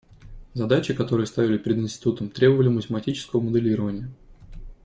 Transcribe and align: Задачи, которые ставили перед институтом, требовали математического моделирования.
Задачи, 0.55 0.95
которые 0.95 1.27
ставили 1.27 1.59
перед 1.59 1.77
институтом, 1.77 2.29
требовали 2.31 2.69
математического 2.69 3.39
моделирования. 3.39 4.09